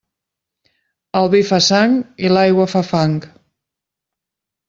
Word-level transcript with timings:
El 1.19 1.29
vi 1.33 1.41
fa 1.49 1.59
sang 1.65 1.93
i 2.27 2.33
l'aigua 2.33 2.67
fa 2.73 2.83
fang. 2.89 3.15